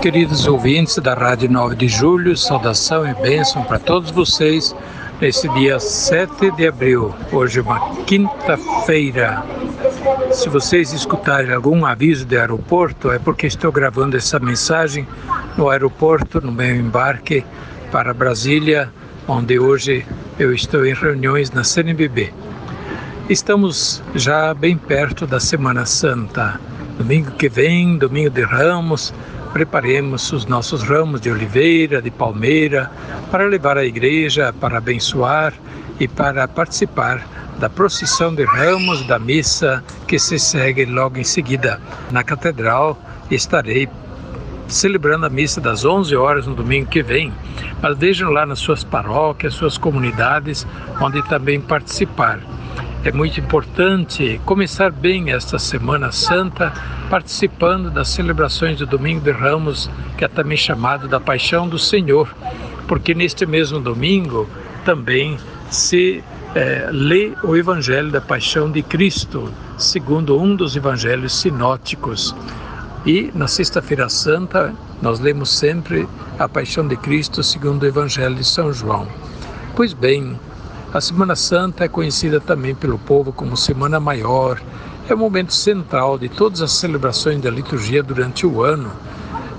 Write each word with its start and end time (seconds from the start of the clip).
Queridos 0.00 0.46
ouvintes 0.46 0.98
da 0.98 1.14
Rádio 1.14 1.50
9 1.50 1.74
de 1.74 1.88
Julho, 1.88 2.36
saudação 2.36 3.08
e 3.08 3.14
bênção 3.14 3.64
para 3.64 3.78
todos 3.78 4.10
vocês 4.10 4.74
nesse 5.20 5.48
dia 5.54 5.80
7 5.80 6.50
de 6.52 6.68
abril, 6.68 7.14
hoje 7.32 7.58
é 7.58 7.62
uma 7.62 7.94
quinta-feira. 8.04 9.42
Se 10.30 10.48
vocês 10.48 10.92
escutarem 10.92 11.52
algum 11.52 11.84
aviso 11.84 12.24
de 12.24 12.36
aeroporto, 12.36 13.10
é 13.10 13.18
porque 13.18 13.46
estou 13.46 13.72
gravando 13.72 14.16
essa 14.16 14.38
mensagem 14.38 15.06
no 15.56 15.70
aeroporto, 15.70 16.40
no 16.40 16.52
meu 16.52 16.76
embarque 16.76 17.44
para 17.90 18.14
Brasília, 18.14 18.92
onde 19.26 19.58
hoje 19.58 20.06
eu 20.38 20.54
estou 20.54 20.86
em 20.86 20.94
reuniões 20.94 21.50
na 21.50 21.64
CNBB. 21.64 22.32
Estamos 23.28 24.02
já 24.14 24.54
bem 24.54 24.76
perto 24.76 25.26
da 25.26 25.40
Semana 25.40 25.84
Santa. 25.84 26.60
Domingo 26.96 27.32
que 27.32 27.48
vem, 27.48 27.98
domingo 27.98 28.30
de 28.30 28.42
Ramos, 28.42 29.12
preparemos 29.56 30.30
os 30.34 30.44
nossos 30.44 30.82
ramos 30.82 31.18
de 31.18 31.30
oliveira, 31.30 32.02
de 32.02 32.10
palmeira, 32.10 32.90
para 33.30 33.46
levar 33.46 33.78
à 33.78 33.86
igreja, 33.86 34.52
para 34.52 34.76
abençoar 34.76 35.54
e 35.98 36.06
para 36.06 36.46
participar 36.46 37.26
da 37.58 37.70
procissão 37.70 38.34
de 38.34 38.44
ramos 38.44 39.06
da 39.06 39.18
missa 39.18 39.82
que 40.06 40.18
se 40.18 40.38
segue 40.38 40.84
logo 40.84 41.16
em 41.16 41.24
seguida 41.24 41.80
na 42.10 42.22
catedral. 42.22 42.98
Estarei 43.30 43.88
celebrando 44.68 45.24
a 45.24 45.30
missa 45.30 45.58
das 45.58 45.86
11 45.86 46.14
horas 46.14 46.46
no 46.46 46.54
domingo 46.54 46.90
que 46.90 47.02
vem. 47.02 47.32
Mas 47.80 47.96
vejam 47.96 48.30
lá 48.30 48.44
nas 48.44 48.58
suas 48.58 48.84
paróquias, 48.84 49.54
suas 49.54 49.78
comunidades, 49.78 50.66
onde 51.00 51.26
também 51.30 51.62
participar. 51.62 52.40
É 53.06 53.12
muito 53.12 53.38
importante 53.38 54.40
começar 54.44 54.90
bem 54.90 55.30
esta 55.30 55.60
Semana 55.60 56.10
Santa 56.10 56.72
participando 57.08 57.88
das 57.88 58.08
celebrações 58.08 58.80
do 58.80 58.84
Domingo 58.84 59.20
de 59.20 59.30
Ramos, 59.30 59.88
que 60.18 60.24
é 60.24 60.28
também 60.28 60.56
chamado 60.56 61.06
da 61.06 61.20
Paixão 61.20 61.68
do 61.68 61.78
Senhor, 61.78 62.28
porque 62.88 63.14
neste 63.14 63.46
mesmo 63.46 63.78
domingo 63.78 64.50
também 64.84 65.38
se 65.70 66.20
é, 66.52 66.88
lê 66.90 67.32
o 67.44 67.54
Evangelho 67.54 68.10
da 68.10 68.20
Paixão 68.20 68.68
de 68.68 68.82
Cristo, 68.82 69.54
segundo 69.78 70.36
um 70.42 70.56
dos 70.56 70.74
evangelhos 70.74 71.32
sinóticos. 71.32 72.34
E 73.06 73.30
na 73.36 73.46
Sexta-feira 73.46 74.08
Santa 74.08 74.74
nós 75.00 75.20
lemos 75.20 75.56
sempre 75.56 76.08
a 76.40 76.48
Paixão 76.48 76.88
de 76.88 76.96
Cristo 76.96 77.40
segundo 77.44 77.84
o 77.84 77.86
Evangelho 77.86 78.34
de 78.34 78.44
São 78.44 78.72
João. 78.72 79.06
Pois 79.76 79.92
bem, 79.92 80.36
a 80.92 81.00
Semana 81.00 81.34
Santa 81.34 81.84
é 81.84 81.88
conhecida 81.88 82.40
também 82.40 82.74
pelo 82.74 82.98
povo 82.98 83.32
como 83.32 83.56
Semana 83.56 83.98
Maior. 83.98 84.62
É 85.08 85.14
o 85.14 85.18
momento 85.18 85.52
central 85.52 86.18
de 86.18 86.28
todas 86.28 86.62
as 86.62 86.72
celebrações 86.72 87.40
da 87.40 87.50
liturgia 87.50 88.02
durante 88.02 88.46
o 88.46 88.62
ano. 88.62 88.90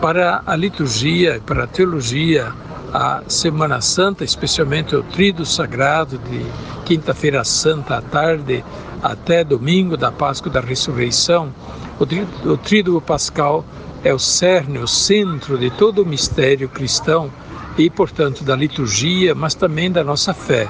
Para 0.00 0.42
a 0.46 0.54
liturgia, 0.54 1.42
para 1.44 1.64
a 1.64 1.66
teologia, 1.66 2.52
a 2.94 3.22
Semana 3.28 3.80
Santa, 3.80 4.24
especialmente 4.24 4.94
o 4.94 5.02
Tríduo 5.02 5.44
Sagrado 5.44 6.18
de 6.18 6.46
Quinta-feira 6.84 7.44
Santa 7.44 7.98
à 7.98 8.00
tarde 8.00 8.64
até 9.02 9.44
domingo 9.44 9.96
da 9.96 10.10
Páscoa 10.10 10.50
da 10.50 10.60
Ressurreição, 10.60 11.52
o 11.98 12.56
Tríduo, 12.56 13.00
Pascal 13.00 13.64
é 14.04 14.14
o 14.14 14.18
cerne, 14.18 14.78
o 14.78 14.86
centro 14.86 15.58
de 15.58 15.68
todo 15.70 16.02
o 16.02 16.06
mistério 16.06 16.68
cristão 16.68 17.30
e, 17.76 17.90
portanto, 17.90 18.44
da 18.44 18.56
liturgia, 18.56 19.34
mas 19.34 19.54
também 19.54 19.90
da 19.90 20.02
nossa 20.02 20.32
fé 20.32 20.68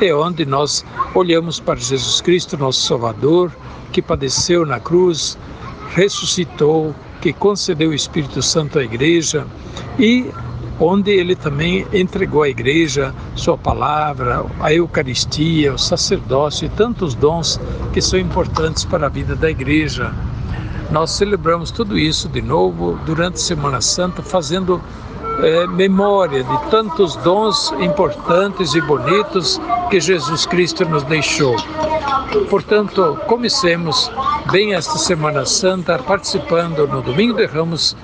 é 0.00 0.14
onde 0.14 0.44
nós 0.44 0.84
olhamos 1.14 1.60
para 1.60 1.78
Jesus 1.78 2.20
Cristo, 2.20 2.56
nosso 2.56 2.86
Salvador, 2.86 3.52
que 3.92 4.02
padeceu 4.02 4.66
na 4.66 4.80
cruz, 4.80 5.38
ressuscitou, 5.90 6.94
que 7.20 7.32
concedeu 7.32 7.90
o 7.90 7.94
Espírito 7.94 8.42
Santo 8.42 8.78
à 8.78 8.84
Igreja 8.84 9.46
e 9.98 10.30
onde 10.80 11.12
ele 11.12 11.36
também 11.36 11.86
entregou 11.92 12.42
à 12.42 12.48
Igreja 12.48 13.14
sua 13.36 13.56
palavra, 13.56 14.44
a 14.60 14.72
Eucaristia, 14.72 15.72
o 15.72 15.78
sacerdócio 15.78 16.66
e 16.66 16.70
tantos 16.70 17.14
dons 17.14 17.60
que 17.92 18.00
são 18.00 18.18
importantes 18.18 18.84
para 18.84 19.06
a 19.06 19.10
vida 19.10 19.36
da 19.36 19.50
Igreja. 19.50 20.12
Nós 20.90 21.12
celebramos 21.12 21.70
tudo 21.70 21.96
isso 21.96 22.28
de 22.28 22.42
novo 22.42 22.98
durante 23.06 23.36
a 23.36 23.38
Semana 23.38 23.80
Santa, 23.80 24.22
fazendo 24.22 24.80
é, 25.42 25.66
memória 25.66 26.42
de 26.42 26.70
tantos 26.70 27.16
dons 27.16 27.72
importantes 27.80 28.74
e 28.74 28.80
bonitos 28.80 29.60
que 29.90 30.00
Jesus 30.00 30.46
Cristo 30.46 30.84
nos 30.84 31.02
deixou. 31.04 31.56
Portanto, 32.48 33.18
comecemos 33.26 34.10
bem 34.50 34.74
esta 34.74 34.98
Semana 34.98 35.46
Santa 35.46 35.98
participando 35.98 36.86
no 36.86 37.02
Domingo 37.02 37.34
de 37.34 37.46
Ramos 37.46 37.96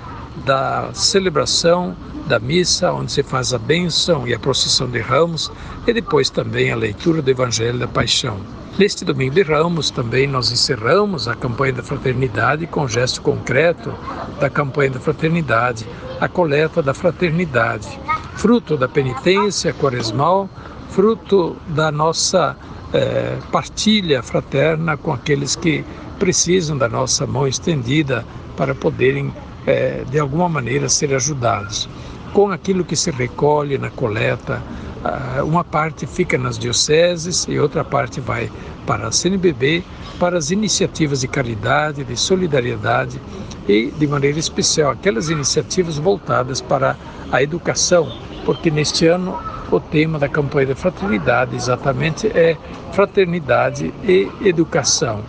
da 0.44 0.90
celebração 0.92 1.96
da 2.26 2.38
missa, 2.38 2.92
onde 2.92 3.10
se 3.10 3.22
faz 3.22 3.52
a 3.52 3.58
bênção 3.58 4.26
e 4.26 4.32
a 4.32 4.38
procissão 4.38 4.88
de 4.88 5.00
ramos, 5.00 5.50
e 5.86 5.92
depois 5.92 6.30
também 6.30 6.70
a 6.70 6.76
leitura 6.76 7.20
do 7.20 7.28
Evangelho 7.28 7.78
da 7.78 7.88
Paixão. 7.88 8.38
Neste 8.78 9.04
domingo 9.04 9.34
de 9.34 9.42
Ramos 9.42 9.90
também 9.90 10.26
nós 10.26 10.50
encerramos 10.50 11.28
a 11.28 11.34
campanha 11.34 11.74
da 11.74 11.82
fraternidade 11.82 12.66
com 12.66 12.88
gesto 12.88 13.20
concreto 13.20 13.92
da 14.40 14.48
campanha 14.48 14.90
da 14.90 15.00
fraternidade, 15.00 15.86
a 16.20 16.28
coleta 16.28 16.82
da 16.82 16.94
fraternidade, 16.94 18.00
fruto 18.36 18.76
da 18.76 18.88
penitência 18.88 19.74
quaresmal, 19.74 20.48
fruto 20.88 21.56
da 21.68 21.90
nossa 21.90 22.56
eh, 22.94 23.36
partilha 23.52 24.22
fraterna 24.22 24.96
com 24.96 25.12
aqueles 25.12 25.56
que 25.56 25.84
precisam 26.18 26.78
da 26.78 26.88
nossa 26.88 27.26
mão 27.26 27.46
estendida 27.46 28.24
para 28.56 28.74
poderem, 28.74 29.32
eh, 29.66 30.04
de 30.10 30.18
alguma 30.18 30.48
maneira, 30.48 30.88
ser 30.88 31.12
ajudados. 31.14 31.88
Com 32.32 32.50
aquilo 32.50 32.84
que 32.84 32.94
se 32.94 33.10
recolhe 33.10 33.76
na 33.76 33.90
coleta, 33.90 34.62
ah, 35.04 35.42
uma 35.42 35.64
parte 35.64 36.06
fica 36.06 36.38
nas 36.38 36.58
dioceses 36.58 37.46
e 37.48 37.58
outra 37.58 37.82
parte 37.82 38.20
vai 38.20 38.50
para 38.86 39.08
a 39.08 39.12
CNBB, 39.12 39.82
para 40.18 40.38
as 40.38 40.50
iniciativas 40.50 41.20
de 41.20 41.28
caridade, 41.28 42.04
de 42.04 42.16
solidariedade 42.16 43.20
e, 43.68 43.90
de 43.90 44.06
maneira 44.06 44.38
especial, 44.38 44.92
aquelas 44.92 45.30
iniciativas 45.30 45.96
voltadas 45.96 46.60
para 46.60 46.96
a 47.32 47.42
educação, 47.42 48.12
porque 48.44 48.70
neste 48.70 49.06
ano 49.06 49.38
o 49.70 49.80
tema 49.80 50.18
da 50.18 50.28
campanha 50.28 50.68
da 50.68 50.76
fraternidade 50.76 51.56
exatamente 51.56 52.26
é 52.26 52.56
fraternidade 52.92 53.94
e 54.04 54.28
educação. 54.42 55.20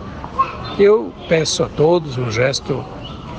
Eu 0.78 1.12
peço 1.28 1.62
a 1.62 1.68
todos 1.68 2.18
um 2.18 2.30
gesto 2.30 2.84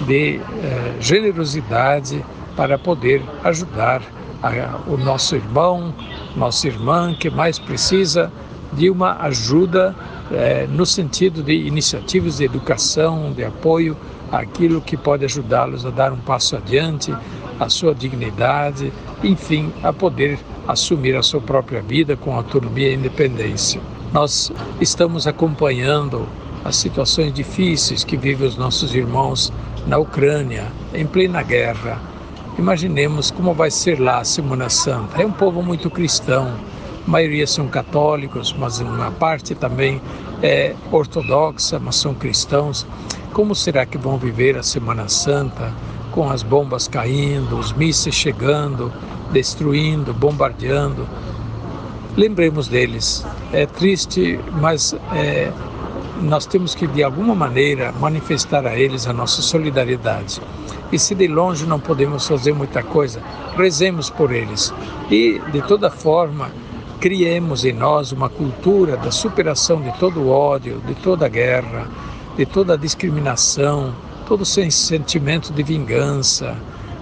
de 0.08 0.38
eh, 0.38 0.96
generosidade 1.00 2.24
para 2.56 2.78
poder 2.78 3.22
ajudar 3.44 4.02
a, 4.42 4.80
o 4.88 4.98
nosso 4.98 5.36
irmão, 5.36 5.94
nossa 6.36 6.68
irmã 6.68 7.16
que 7.18 7.30
mais 7.30 7.58
precisa 7.58 8.32
de 8.74 8.90
uma 8.90 9.18
ajuda 9.22 9.96
é, 10.32 10.68
no 10.68 10.86
sentido 10.86 11.44
de 11.44 11.54
iniciativas 11.54 12.38
de 12.38 12.46
educação, 12.46 13.32
de 13.32 13.44
apoio 13.44 13.96
àquilo 14.32 14.82
que 14.82 14.98
pode 14.98 15.24
ajudá-los 15.26 15.86
a 15.86 15.92
dar 15.92 16.12
um 16.12 16.18
passo 16.18 16.56
adiante, 16.56 17.16
a 17.60 17.70
sua 17.70 17.94
dignidade, 17.94 18.92
enfim, 19.24 19.72
a 19.84 19.94
poder 19.94 20.40
assumir 20.68 21.16
a 21.16 21.22
sua 21.22 21.40
própria 21.40 21.82
vida 21.82 22.18
com 22.18 22.36
autonomia 22.36 22.90
e 22.90 22.96
independência. 22.96 23.80
Nós 24.12 24.52
estamos 24.82 25.28
acompanhando 25.28 26.28
as 26.66 26.76
situações 26.76 27.34
difíceis 27.34 28.04
que 28.04 28.18
vivem 28.18 28.48
os 28.48 28.58
nossos 28.58 28.96
irmãos 28.96 29.52
na 29.86 29.98
Ucrânia, 29.98 30.66
em 30.94 31.06
plena 31.06 31.44
guerra 31.44 32.00
Imaginemos 32.58 33.32
como 33.32 33.54
vai 33.54 33.72
ser 33.72 34.00
lá 34.00 34.20
a 34.20 34.24
Semana 34.24 34.70
Santa. 34.70 35.22
É 35.22 35.26
um 35.26 35.32
povo 35.32 35.64
muito 35.64 35.90
cristão, 35.90 36.54
a 37.06 37.10
maioria 37.10 37.48
são 37.48 37.68
católicos, 37.68 38.56
mas 38.58 38.80
uma 38.80 39.12
parte 39.12 39.56
também 39.56 40.00
é 40.42 40.76
ortodoxa, 40.92 41.80
mas 41.80 41.96
são 41.96 42.14
cristãos. 42.14 42.86
Como 43.34 43.56
será 43.56 43.86
que 43.86 43.98
vão 43.98 44.18
viver 44.18 44.56
a 44.56 44.62
Semana 44.64 45.10
Santa 45.10 45.74
com 46.12 46.30
as 46.30 46.44
bombas 46.44 46.88
caindo, 46.88 47.58
os 47.58 47.74
mísseis 47.74 48.14
chegando, 48.14 48.94
destruindo, 49.32 50.14
bombardeando? 50.14 51.08
Lembremos 52.16 52.68
deles. 52.68 53.26
É 53.52 53.66
triste, 53.66 54.40
mas 54.62 54.96
é, 55.14 55.52
nós 56.22 56.46
temos 56.46 56.76
que 56.76 56.86
de 56.86 57.04
alguma 57.04 57.34
maneira 57.34 57.92
manifestar 57.94 58.68
a 58.68 58.78
eles 58.78 59.08
a 59.08 59.14
nossa 59.14 59.42
solidariedade. 59.42 60.40
E 60.94 61.00
se 61.00 61.16
de 61.16 61.28
longe 61.28 61.66
não 61.66 61.80
podemos 61.80 62.28
fazer 62.28 62.54
muita 62.54 62.84
coisa, 62.84 63.20
rezemos 63.58 64.12
por 64.12 64.32
eles. 64.32 64.72
E, 65.10 65.42
de 65.52 65.60
toda 65.64 65.90
forma, 65.90 66.52
criemos 67.00 67.66
em 67.66 67.74
nós 67.74 68.12
uma 68.12 68.30
cultura 68.30 68.96
da 68.96 69.10
superação 69.10 69.82
de 69.82 69.92
todo 69.98 70.22
o 70.22 70.30
ódio, 70.30 70.80
de 70.86 70.94
toda 70.94 71.26
a 71.26 71.30
guerra, 71.30 71.88
de 72.38 72.46
toda 72.46 72.76
a 72.76 72.78
discriminação, 72.78 73.92
todo 74.28 74.42
o 74.42 74.46
sentimento 74.46 75.52
de 75.52 75.64
vingança, 75.64 76.56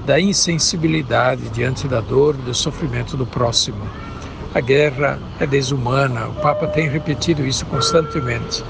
da 0.06 0.18
insensibilidade 0.18 1.50
diante 1.50 1.86
da 1.86 2.00
dor 2.00 2.36
e 2.36 2.44
do 2.44 2.54
sofrimento 2.54 3.18
do 3.18 3.26
próximo. 3.26 3.86
A 4.54 4.60
guerra 4.60 5.18
é 5.40 5.48
desumana, 5.48 6.28
o 6.28 6.34
Papa 6.42 6.68
tem 6.68 6.90
repetido 6.90 7.46
isso 7.46 7.66
constantemente. 7.68 8.62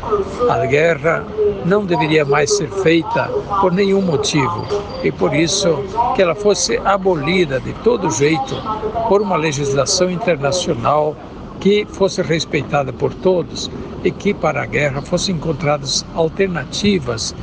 A 0.48 0.64
guerra 0.68 1.26
não 1.66 1.84
deveria 1.84 2.24
mais 2.24 2.56
ser 2.56 2.70
feita 2.70 3.28
por 3.60 3.72
nenhum 3.72 4.00
motivo 4.00 4.64
e 5.04 5.12
por 5.12 5.34
isso 5.34 5.84
que 6.16 6.22
ela 6.22 6.36
fosse 6.36 6.78
abolida 6.86 7.60
de 7.60 7.74
todo 7.84 8.12
jeito 8.12 8.56
por 9.10 9.24
uma 9.24 9.36
legislação 9.36 10.12
internacional 10.12 11.16
que 11.60 11.88
fosse 11.90 12.22
respeitada 12.22 12.94
por 12.94 13.12
todos 13.16 13.72
e 14.04 14.12
que 14.12 14.36
para 14.36 14.62
a 14.62 14.68
guerra 14.68 15.02
fossem 15.02 15.34
encontradas 15.34 16.06
alternativas 16.14 17.34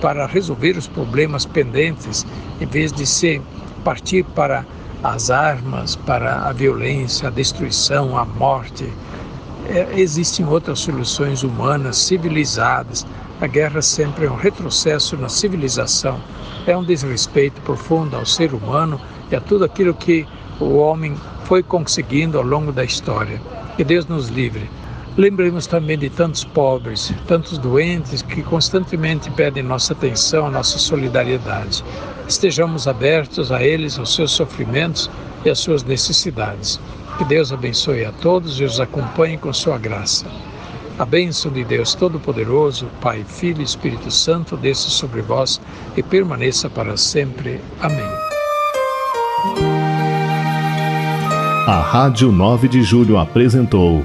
para 0.00 0.26
resolver 0.26 0.76
os 0.76 0.86
problemas 0.86 1.44
pendentes, 1.44 2.24
em 2.60 2.66
vez 2.66 2.92
de 2.92 3.04
se 3.04 3.42
partir 3.82 4.24
para 4.24 4.64
as 5.02 5.30
armas, 5.30 5.96
para 5.96 6.48
a 6.48 6.52
violência, 6.52 7.28
a 7.28 7.30
destruição, 7.30 8.16
a 8.16 8.24
morte. 8.24 8.90
É, 9.68 9.88
existem 9.98 10.46
outras 10.46 10.80
soluções 10.80 11.42
humanas, 11.42 11.96
civilizadas. 11.96 13.06
A 13.40 13.46
guerra 13.46 13.80
sempre 13.80 14.26
é 14.26 14.30
um 14.30 14.36
retrocesso 14.36 15.16
na 15.16 15.28
civilização, 15.28 16.20
é 16.66 16.76
um 16.76 16.84
desrespeito 16.84 17.60
profundo 17.62 18.16
ao 18.16 18.26
ser 18.26 18.52
humano 18.52 19.00
e 19.30 19.36
a 19.36 19.40
tudo 19.40 19.64
aquilo 19.64 19.94
que 19.94 20.26
o 20.60 20.76
homem 20.76 21.14
foi 21.44 21.62
conseguindo 21.62 22.36
ao 22.36 22.44
longo 22.44 22.72
da 22.72 22.84
história. 22.84 23.40
Que 23.76 23.84
Deus 23.84 24.06
nos 24.06 24.28
livre. 24.28 24.68
Lembremos 25.16 25.66
também 25.66 25.98
de 25.98 26.08
tantos 26.08 26.44
pobres, 26.44 27.12
tantos 27.26 27.58
doentes 27.58 28.22
que 28.22 28.42
constantemente 28.42 29.30
pedem 29.30 29.62
nossa 29.62 29.92
atenção, 29.92 30.50
nossa 30.50 30.78
solidariedade. 30.78 31.84
Estejamos 32.28 32.86
abertos 32.86 33.50
a 33.50 33.62
eles, 33.62 33.98
aos 33.98 34.14
seus 34.14 34.30
sofrimentos 34.30 35.10
e 35.44 35.50
às 35.50 35.58
suas 35.58 35.82
necessidades. 35.82 36.80
Que 37.18 37.24
Deus 37.24 37.52
abençoe 37.52 38.04
a 38.04 38.12
todos 38.12 38.60
e 38.60 38.64
os 38.64 38.78
acompanhe 38.78 39.36
com 39.36 39.52
sua 39.52 39.78
graça. 39.78 40.26
A 40.98 41.04
bênção 41.04 41.50
de 41.50 41.64
Deus 41.64 41.94
Todo-Poderoso, 41.94 42.86
Pai, 43.00 43.24
Filho 43.26 43.60
e 43.60 43.64
Espírito 43.64 44.10
Santo, 44.10 44.56
desça 44.56 44.90
sobre 44.90 45.22
vós 45.22 45.60
e 45.96 46.02
permaneça 46.02 46.70
para 46.70 46.96
sempre. 46.96 47.60
Amém. 47.80 48.04
A 51.66 51.80
Rádio 51.80 52.30
9 52.30 52.68
de 52.68 52.82
Julho 52.82 53.18
apresentou 53.18 54.04